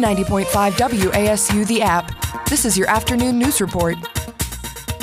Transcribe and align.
90.5 0.00 0.44
WASU 0.72 1.66
The 1.66 1.82
App. 1.82 2.46
This 2.48 2.64
is 2.64 2.76
your 2.76 2.88
afternoon 2.88 3.38
news 3.38 3.60
report. 3.60 3.96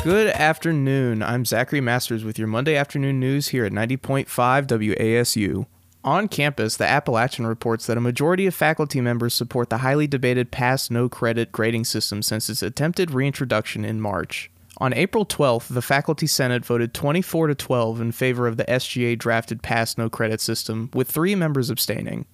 Good 0.03 0.27
afternoon. 0.27 1.23
I'm 1.23 1.45
Zachary 1.45 1.81
Masters 1.81 2.23
with 2.23 2.37
your 2.37 2.47
Monday 2.47 2.75
afternoon 2.75 3.19
news 3.19 3.47
here 3.47 3.65
at 3.65 3.71
90.5 3.71 4.25
WASU. 4.67 5.65
On 6.03 6.27
campus, 6.27 6.75
the 6.75 6.85
Appalachian 6.85 7.47
reports 7.47 7.85
that 7.85 7.97
a 7.97 8.01
majority 8.01 8.45
of 8.45 8.53
faculty 8.53 8.99
members 8.99 9.33
support 9.33 9.69
the 9.69 9.77
highly 9.77 10.05
debated 10.05 10.51
pass 10.51 10.89
no 10.89 11.07
credit 11.07 11.51
grading 11.51 11.85
system 11.85 12.21
since 12.21 12.49
its 12.49 12.61
attempted 12.61 13.11
reintroduction 13.11 13.85
in 13.85 14.01
March. 14.01 14.51
On 14.79 14.93
April 14.93 15.25
12th, 15.25 15.67
the 15.73 15.81
Faculty 15.81 16.27
Senate 16.27 16.65
voted 16.65 16.93
24 16.93 17.47
to 17.47 17.55
12 17.55 18.01
in 18.01 18.11
favor 18.11 18.47
of 18.47 18.57
the 18.57 18.65
SGA 18.65 19.17
drafted 19.17 19.63
pass 19.63 19.97
no 19.97 20.09
credit 20.09 20.41
system, 20.41 20.89
with 20.93 21.09
three 21.09 21.35
members 21.35 21.69
abstaining. 21.69 22.25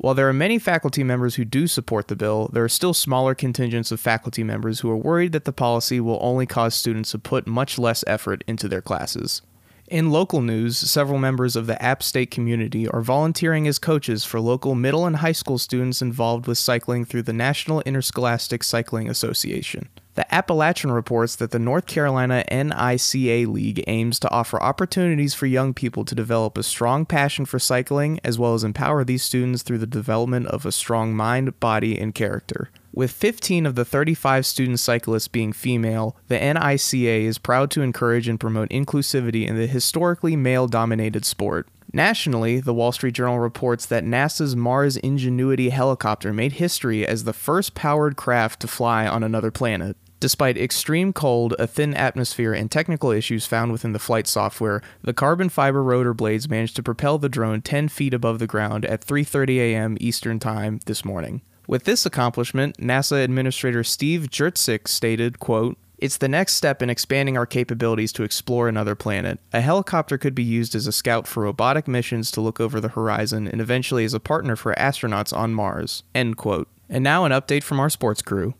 While 0.00 0.14
there 0.14 0.30
are 0.30 0.32
many 0.32 0.58
faculty 0.58 1.04
members 1.04 1.34
who 1.34 1.44
do 1.44 1.66
support 1.66 2.08
the 2.08 2.16
bill, 2.16 2.48
there 2.54 2.64
are 2.64 2.70
still 2.70 2.94
smaller 2.94 3.34
contingents 3.34 3.92
of 3.92 4.00
faculty 4.00 4.42
members 4.42 4.80
who 4.80 4.88
are 4.88 4.96
worried 4.96 5.32
that 5.32 5.44
the 5.44 5.52
policy 5.52 6.00
will 6.00 6.18
only 6.22 6.46
cause 6.46 6.74
students 6.74 7.10
to 7.10 7.18
put 7.18 7.46
much 7.46 7.78
less 7.78 8.02
effort 8.06 8.42
into 8.46 8.66
their 8.66 8.80
classes. 8.80 9.42
In 9.88 10.10
local 10.10 10.40
news, 10.40 10.78
several 10.78 11.18
members 11.18 11.54
of 11.54 11.66
the 11.66 11.80
App 11.82 12.02
State 12.02 12.30
community 12.30 12.88
are 12.88 13.02
volunteering 13.02 13.68
as 13.68 13.78
coaches 13.78 14.24
for 14.24 14.40
local 14.40 14.74
middle 14.74 15.04
and 15.04 15.16
high 15.16 15.32
school 15.32 15.58
students 15.58 16.00
involved 16.00 16.46
with 16.46 16.56
cycling 16.56 17.04
through 17.04 17.24
the 17.24 17.34
National 17.34 17.82
Interscholastic 17.82 18.64
Cycling 18.64 19.06
Association. 19.06 19.90
The 20.20 20.34
Appalachian 20.34 20.92
reports 20.92 21.34
that 21.36 21.50
the 21.50 21.58
North 21.58 21.86
Carolina 21.86 22.44
NICA 22.50 23.48
League 23.50 23.82
aims 23.86 24.18
to 24.18 24.30
offer 24.30 24.62
opportunities 24.62 25.32
for 25.32 25.46
young 25.46 25.72
people 25.72 26.04
to 26.04 26.14
develop 26.14 26.58
a 26.58 26.62
strong 26.62 27.06
passion 27.06 27.46
for 27.46 27.58
cycling, 27.58 28.20
as 28.22 28.38
well 28.38 28.52
as 28.52 28.62
empower 28.62 29.02
these 29.02 29.22
students 29.22 29.62
through 29.62 29.78
the 29.78 29.86
development 29.86 30.46
of 30.48 30.66
a 30.66 30.72
strong 30.72 31.14
mind, 31.14 31.58
body, 31.58 31.98
and 31.98 32.14
character. 32.14 32.68
With 32.92 33.12
15 33.12 33.64
of 33.64 33.76
the 33.76 33.84
35 33.86 34.44
student 34.44 34.78
cyclists 34.78 35.26
being 35.26 35.54
female, 35.54 36.18
the 36.28 36.38
NICA 36.38 37.24
is 37.26 37.38
proud 37.38 37.70
to 37.70 37.80
encourage 37.80 38.28
and 38.28 38.38
promote 38.38 38.68
inclusivity 38.68 39.48
in 39.48 39.56
the 39.56 39.66
historically 39.66 40.36
male 40.36 40.66
dominated 40.66 41.24
sport. 41.24 41.66
Nationally, 41.94 42.60
the 42.60 42.74
Wall 42.74 42.92
Street 42.92 43.14
Journal 43.14 43.38
reports 43.38 43.86
that 43.86 44.04
NASA's 44.04 44.54
Mars 44.54 44.98
Ingenuity 44.98 45.70
helicopter 45.70 46.30
made 46.34 46.52
history 46.52 47.06
as 47.06 47.24
the 47.24 47.32
first 47.32 47.74
powered 47.74 48.16
craft 48.16 48.60
to 48.60 48.68
fly 48.68 49.06
on 49.06 49.22
another 49.22 49.50
planet. 49.50 49.96
Despite 50.20 50.58
extreme 50.58 51.14
cold, 51.14 51.54
a 51.58 51.66
thin 51.66 51.94
atmosphere, 51.94 52.52
and 52.52 52.70
technical 52.70 53.10
issues 53.10 53.46
found 53.46 53.72
within 53.72 53.94
the 53.94 53.98
flight 53.98 54.26
software, 54.26 54.82
the 55.02 55.14
carbon 55.14 55.48
fiber 55.48 55.82
rotor 55.82 56.12
blades 56.12 56.46
managed 56.46 56.76
to 56.76 56.82
propel 56.82 57.16
the 57.16 57.30
drone 57.30 57.62
10 57.62 57.88
feet 57.88 58.12
above 58.12 58.38
the 58.38 58.46
ground 58.46 58.84
at 58.84 59.04
3:30 59.04 59.56
a.m. 59.56 59.96
Eastern 59.98 60.38
Time 60.38 60.80
this 60.84 61.06
morning. 61.06 61.40
With 61.66 61.84
this 61.84 62.04
accomplishment, 62.04 62.76
NASA 62.76 63.24
Administrator 63.24 63.82
Steve 63.82 64.28
Jurczyk 64.28 64.88
stated, 64.88 65.38
quote, 65.38 65.78
it's 65.96 66.16
the 66.16 66.28
next 66.28 66.54
step 66.54 66.82
in 66.82 66.90
expanding 66.90 67.36
our 67.36 67.46
capabilities 67.46 68.12
to 68.14 68.22
explore 68.22 68.68
another 68.68 68.94
planet. 68.94 69.38
A 69.52 69.60
helicopter 69.60 70.18
could 70.18 70.34
be 70.34 70.42
used 70.42 70.74
as 70.74 70.86
a 70.86 70.92
scout 70.92 71.26
for 71.26 71.44
robotic 71.44 71.86
missions 71.86 72.30
to 72.32 72.40
look 72.40 72.58
over 72.58 72.80
the 72.80 72.88
horizon 72.88 73.46
and 73.46 73.60
eventually 73.60 74.04
as 74.04 74.14
a 74.14 74.20
partner 74.20 74.56
for 74.56 74.74
astronauts 74.74 75.34
on 75.34 75.54
Mars. 75.54 76.02
End 76.14 76.36
quote. 76.36 76.68
And 76.88 77.04
now 77.04 77.24
an 77.24 77.32
update 77.32 77.62
from 77.62 77.78
our 77.78 77.90
sports 77.90 78.22
crew. 78.22 78.54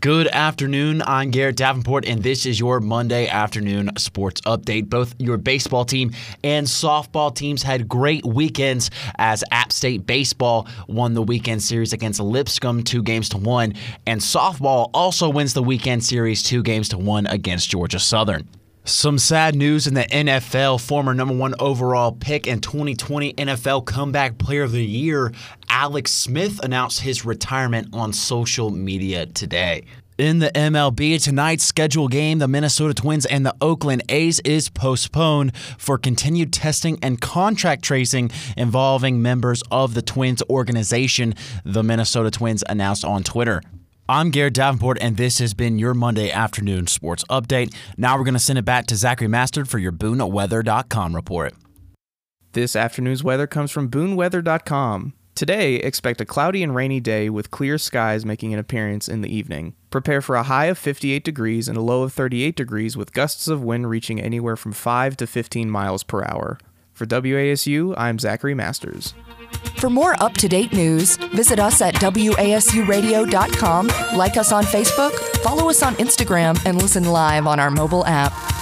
Good 0.00 0.28
afternoon. 0.28 1.02
I'm 1.02 1.30
Garrett 1.30 1.56
Davenport, 1.56 2.06
and 2.06 2.22
this 2.22 2.46
is 2.46 2.58
your 2.58 2.80
Monday 2.80 3.28
afternoon 3.28 3.90
sports 3.98 4.40
update. 4.42 4.88
Both 4.88 5.14
your 5.18 5.36
baseball 5.36 5.84
team 5.84 6.12
and 6.42 6.66
softball 6.66 7.34
teams 7.34 7.62
had 7.62 7.86
great 7.86 8.24
weekends 8.24 8.90
as 9.18 9.44
App 9.50 9.72
State 9.72 10.06
Baseball 10.06 10.66
won 10.88 11.12
the 11.12 11.22
weekend 11.22 11.62
series 11.62 11.92
against 11.92 12.18
Lipscomb 12.18 12.82
two 12.82 13.02
games 13.02 13.28
to 13.30 13.36
one, 13.36 13.74
and 14.06 14.22
softball 14.22 14.88
also 14.94 15.28
wins 15.28 15.52
the 15.52 15.62
weekend 15.62 16.02
series 16.02 16.42
two 16.42 16.62
games 16.62 16.88
to 16.88 16.96
one 16.96 17.26
against 17.26 17.68
Georgia 17.68 17.98
Southern. 17.98 18.48
Some 18.86 19.18
sad 19.18 19.54
news 19.54 19.86
in 19.86 19.94
the 19.94 20.02
NFL. 20.02 20.78
Former 20.78 21.14
number 21.14 21.34
one 21.34 21.54
overall 21.58 22.12
pick 22.12 22.46
and 22.46 22.62
2020 22.62 23.32
NFL 23.32 23.86
Comeback 23.86 24.36
Player 24.36 24.62
of 24.62 24.72
the 24.72 24.84
Year, 24.84 25.32
Alex 25.74 26.12
Smith, 26.12 26.60
announced 26.62 27.00
his 27.00 27.24
retirement 27.24 27.88
on 27.92 28.12
social 28.12 28.70
media 28.70 29.26
today. 29.26 29.84
In 30.16 30.38
the 30.38 30.52
MLB, 30.54 31.20
tonight's 31.20 31.64
scheduled 31.64 32.12
game, 32.12 32.38
the 32.38 32.46
Minnesota 32.46 32.94
Twins 32.94 33.26
and 33.26 33.44
the 33.44 33.56
Oakland 33.60 34.04
A's 34.08 34.38
is 34.44 34.68
postponed 34.68 35.56
for 35.56 35.98
continued 35.98 36.52
testing 36.52 36.96
and 37.02 37.20
contract 37.20 37.82
tracing 37.82 38.30
involving 38.56 39.20
members 39.20 39.64
of 39.72 39.94
the 39.94 40.02
Twins 40.02 40.44
organization, 40.48 41.34
the 41.64 41.82
Minnesota 41.82 42.30
Twins 42.30 42.62
announced 42.68 43.04
on 43.04 43.24
Twitter. 43.24 43.60
I'm 44.08 44.30
Garrett 44.30 44.54
Davenport, 44.54 44.98
and 45.00 45.16
this 45.16 45.40
has 45.40 45.54
been 45.54 45.80
your 45.80 45.92
Monday 45.92 46.30
afternoon 46.30 46.86
sports 46.86 47.24
update. 47.28 47.74
Now 47.96 48.16
we're 48.16 48.22
going 48.22 48.34
to 48.34 48.38
send 48.38 48.60
it 48.60 48.64
back 48.64 48.86
to 48.86 48.94
Zachary 48.94 49.26
Masters 49.26 49.68
for 49.68 49.78
your 49.78 49.92
BooneWeather.com 49.92 51.16
report. 51.16 51.54
This 52.52 52.76
afternoon's 52.76 53.24
weather 53.24 53.48
comes 53.48 53.72
from 53.72 53.90
BooneWeather.com. 53.90 55.14
Today, 55.34 55.74
expect 55.76 56.20
a 56.20 56.24
cloudy 56.24 56.62
and 56.62 56.76
rainy 56.76 57.00
day 57.00 57.28
with 57.28 57.50
clear 57.50 57.76
skies 57.76 58.24
making 58.24 58.52
an 58.52 58.60
appearance 58.60 59.08
in 59.08 59.20
the 59.20 59.34
evening. 59.34 59.74
Prepare 59.90 60.22
for 60.22 60.36
a 60.36 60.44
high 60.44 60.66
of 60.66 60.78
58 60.78 61.24
degrees 61.24 61.66
and 61.66 61.76
a 61.76 61.80
low 61.80 62.04
of 62.04 62.12
38 62.12 62.54
degrees 62.54 62.96
with 62.96 63.12
gusts 63.12 63.48
of 63.48 63.60
wind 63.60 63.90
reaching 63.90 64.20
anywhere 64.20 64.54
from 64.56 64.70
5 64.70 65.16
to 65.16 65.26
15 65.26 65.68
miles 65.68 66.04
per 66.04 66.22
hour. 66.22 66.60
For 66.92 67.04
WASU, 67.04 67.94
I'm 67.96 68.20
Zachary 68.20 68.54
Masters. 68.54 69.12
For 69.78 69.90
more 69.90 70.14
up 70.22 70.34
to 70.34 70.46
date 70.46 70.72
news, 70.72 71.16
visit 71.16 71.58
us 71.58 71.80
at 71.80 71.94
WASUradio.com, 71.94 73.86
like 74.16 74.36
us 74.36 74.52
on 74.52 74.62
Facebook, 74.62 75.18
follow 75.42 75.68
us 75.68 75.82
on 75.82 75.96
Instagram, 75.96 76.64
and 76.64 76.80
listen 76.80 77.06
live 77.06 77.48
on 77.48 77.58
our 77.58 77.72
mobile 77.72 78.06
app. 78.06 78.53